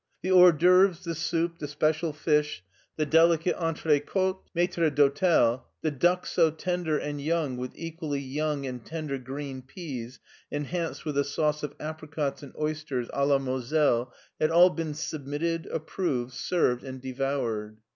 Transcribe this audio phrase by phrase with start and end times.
[0.23, 2.63] The hors^' ceuvres the soup, the special fish,
[2.95, 8.83] the delicate entrecote maitre d'hotel, the duck so tender and young with equally young and
[8.83, 10.17] tender green peas
[10.49, 15.67] enhanced with a sauce of apricots and oysters it la moselle had all been submitted,
[15.67, 17.77] approved, served, and devoured.